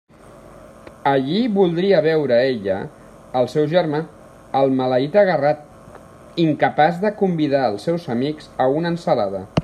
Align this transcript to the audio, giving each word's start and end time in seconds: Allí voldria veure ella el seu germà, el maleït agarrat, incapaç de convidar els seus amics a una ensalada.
Allí 1.09 1.41
voldria 1.57 1.99
veure 2.05 2.39
ella 2.53 2.77
el 3.41 3.49
seu 3.51 3.67
germà, 3.75 3.99
el 4.61 4.73
maleït 4.79 5.17
agarrat, 5.23 5.61
incapaç 6.45 6.97
de 7.07 7.13
convidar 7.23 7.61
els 7.73 7.87
seus 7.89 8.09
amics 8.15 8.49
a 8.67 8.67
una 8.79 8.93
ensalada. 8.97 9.45